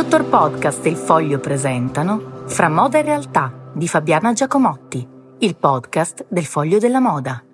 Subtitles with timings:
[0.00, 5.06] Dottor Podcast e il Foglio presentano Fra moda e realtà di Fabiana Giacomotti,
[5.40, 7.44] il podcast del Foglio della Moda.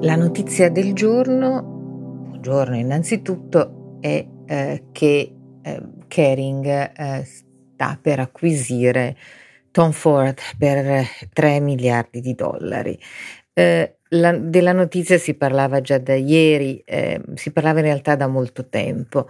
[0.00, 9.14] La notizia del giorno, buongiorno innanzitutto, è eh, che eh, Kering eh, sta per acquisire
[9.70, 11.04] Tom Ford per
[11.34, 12.98] 3 miliardi di dollari.
[13.52, 18.26] Eh, la, della notizia si parlava già da ieri, eh, si parlava in realtà da
[18.26, 19.28] molto tempo,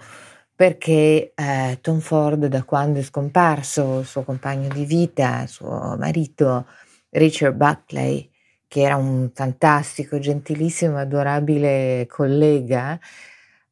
[0.61, 6.67] perché eh, Tom Ford, da quando è scomparso il suo compagno di vita, suo marito
[7.13, 8.31] Richard Buckley,
[8.69, 13.01] che era un fantastico, gentilissimo, adorabile collega,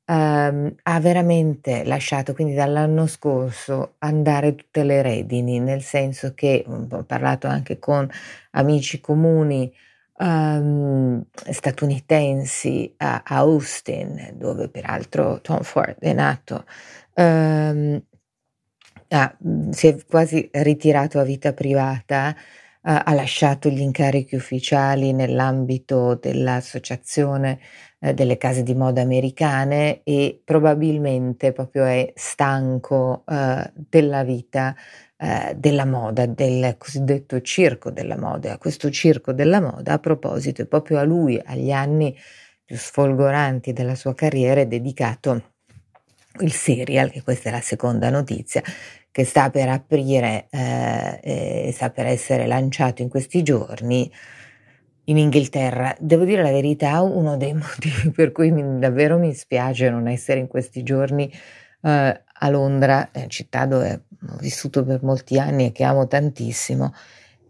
[0.06, 7.04] ehm, ha veramente lasciato, quindi dall'anno scorso, andare tutte le redini, nel senso che ho
[7.04, 8.08] parlato anche con
[8.52, 9.70] amici comuni
[10.18, 16.64] um, statunitensi a Austin, dove peraltro Tom Ford è nato,
[17.14, 18.02] um,
[19.08, 19.36] ah,
[19.70, 27.58] si è quasi ritirato a vita privata, uh, ha lasciato gli incarichi ufficiali nell'ambito dell'associazione
[28.00, 34.74] uh, delle case di moda americane e probabilmente proprio è stanco uh, della vita
[35.20, 38.52] eh, della moda, del cosiddetto circo della moda.
[38.52, 42.16] A questo circo della moda, a proposito, è proprio a lui, agli anni
[42.64, 45.54] più sfolgoranti della sua carriera, è dedicato
[46.40, 48.62] il serial, che questa è la seconda notizia,
[49.10, 54.08] che sta per aprire eh, e sta per essere lanciato in questi giorni
[55.04, 55.96] in Inghilterra.
[55.98, 60.38] Devo dire la verità, uno dei motivi per cui mi, davvero mi spiace non essere
[60.38, 61.28] in questi giorni
[61.82, 66.92] eh, a Londra, eh, città dove ho vissuto per molti anni e che amo tantissimo,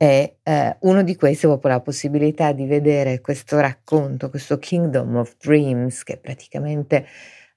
[0.01, 5.17] e eh, uno di questi è proprio la possibilità di vedere questo racconto, questo Kingdom
[5.17, 7.07] of Dreams, che è praticamente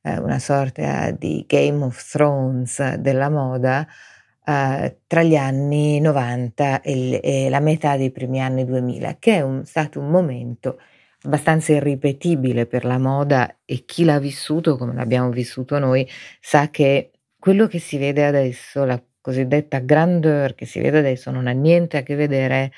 [0.01, 3.87] eh, una sorta di Game of Thrones della moda,
[4.43, 9.41] eh, tra gli anni 90 e, e, la metà dei primi anni 2000, che è
[9.41, 10.79] un, stato un momento
[11.23, 16.07] abbastanza irripetibile per la moda e chi l'ha vissuto come l'abbiamo vissuto noi
[16.39, 21.47] sa che quello che si vede adesso, la cosiddetta grandeur che si vede adesso, non
[21.47, 22.71] ha niente a che vedere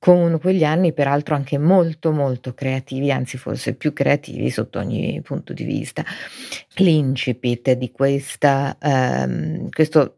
[0.00, 5.52] con quegli anni, peraltro anche molto molto creativi, anzi forse più creativi sotto ogni punto
[5.52, 6.02] di vista.
[6.76, 10.16] L'incipit di questa, um, questo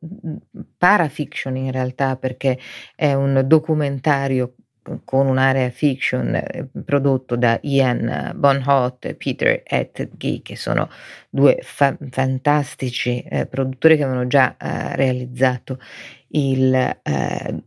[0.78, 2.58] parafiction in realtà, perché
[2.94, 4.54] è un documentario
[5.04, 10.10] con un'area fiction eh, prodotto da Ian Bonhot e Peter Etge,
[10.42, 10.88] che sono
[11.28, 15.78] due fa- fantastici eh, produttori che avevano già eh, realizzato
[16.28, 17.62] il, eh,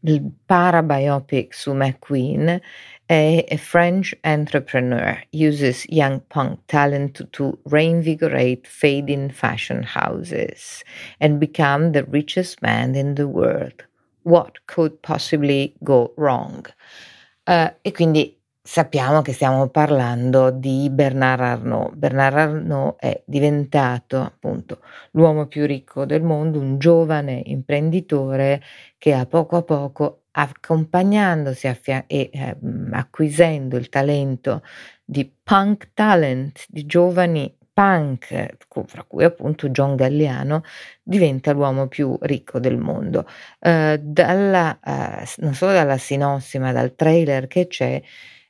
[0.00, 2.60] il parabiopic su McQueen.
[3.08, 10.82] A, a French entrepreneur uses young punk talent to reinvigorate fading fashion houses
[11.20, 13.84] and become the richest man in the world
[14.26, 16.66] what could possibly go wrong.
[17.44, 21.94] Uh, e quindi sappiamo che stiamo parlando di Bernard Arnault.
[21.94, 24.80] Bernard Arnault è diventato appunto
[25.12, 28.60] l'uomo più ricco del mondo, un giovane imprenditore
[28.98, 32.56] che a poco a poco accompagnandosi affia- e eh,
[32.90, 34.62] acquisendo il talento
[35.04, 38.56] di punk talent di giovani punk,
[38.86, 40.62] fra cui appunto John Galliano,
[41.02, 43.26] diventa l'uomo più ricco del mondo.
[43.58, 48.00] Uh, dalla, uh, non solo dalla sinossi, ma dal trailer che c'è,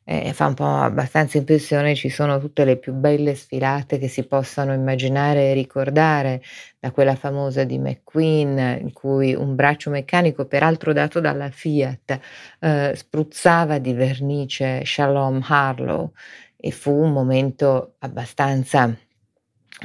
[0.05, 4.25] eh, fa un po' abbastanza impressione, ci sono tutte le più belle sfilate che si
[4.29, 6.41] possano immaginare e ricordare,
[6.79, 12.21] da quella famosa di McQueen, in cui un braccio meccanico, peraltro dato dalla Fiat,
[12.61, 16.13] eh, spruzzava di vernice Shalom Harlow
[16.57, 18.97] e fu un momento abbastanza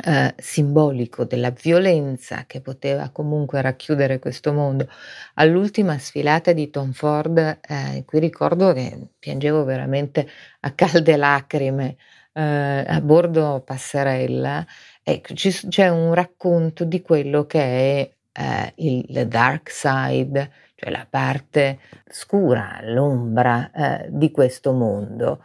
[0.04, 4.88] eh, simbolico della violenza che poteva comunque racchiudere questo mondo.
[5.36, 10.28] All'ultima sfilata di Tom Ford, eh, qui ricordo che piangevo veramente
[10.62, 11.98] a calde lacrime
[12.34, 12.42] eh,
[12.88, 14.66] a bordo passerella,
[15.04, 21.06] ecco, ci, c'è un racconto di quello che è eh, il dark side, cioè la
[21.10, 25.44] parte scura, l'ombra eh, di questo mondo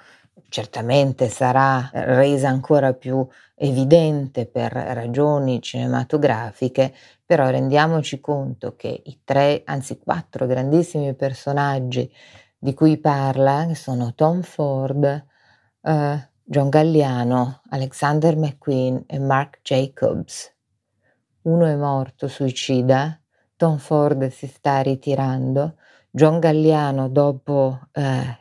[0.49, 6.95] certamente sarà resa ancora più evidente per ragioni cinematografiche,
[7.25, 12.11] però rendiamoci conto che i tre, anzi quattro grandissimi personaggi
[12.59, 15.27] di cui parla, sono Tom Ford,
[15.81, 20.55] uh, John Galliano, Alexander McQueen e Mark Jacobs.
[21.43, 23.21] Uno è morto suicida,
[23.57, 25.77] Tom Ford si sta ritirando,
[26.11, 28.39] John Galliano dopo eh,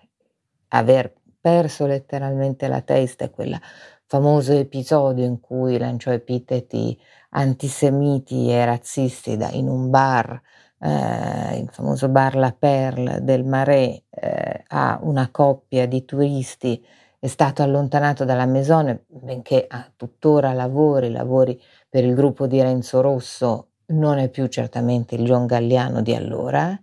[0.69, 1.14] aver
[1.45, 3.61] perso letteralmente la testa, quella
[4.07, 6.99] famoso episodio in cui lanciò epiteti
[7.29, 10.41] antisemiti e razzisti da, in un bar,
[10.79, 16.83] eh, il famoso bar La Perle del Marais, eh, a una coppia di turisti,
[17.19, 23.01] è stato allontanato dalla Mesone, benché ha tuttora lavori, lavori per il gruppo di Renzo
[23.01, 26.75] Rosso, non è più certamente il John Galliano di allora,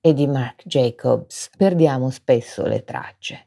[0.00, 1.50] e di Mark Jacobs.
[1.56, 3.46] Perdiamo spesso le tracce.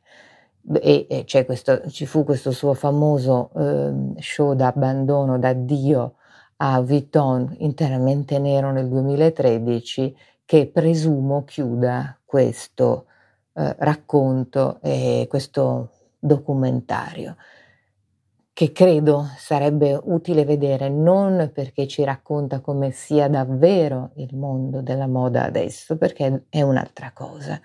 [0.74, 6.16] E, e questo, ci fu questo suo famoso eh, show d'abbandono, d'addio
[6.58, 13.06] a Vuitton interamente nero nel 2013 che presumo chiuda questo
[13.54, 17.36] eh, racconto e questo documentario
[18.58, 25.06] che credo sarebbe utile vedere non perché ci racconta come sia davvero il mondo della
[25.06, 27.62] moda adesso, perché è un'altra cosa,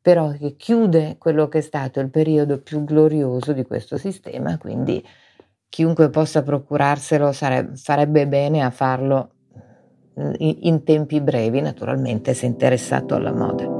[0.00, 5.04] però che chiude quello che è stato il periodo più glorioso di questo sistema, quindi
[5.68, 9.32] chiunque possa procurarselo sarebbe, farebbe bene a farlo
[10.14, 13.79] in, in tempi brevi, naturalmente se interessato alla moda.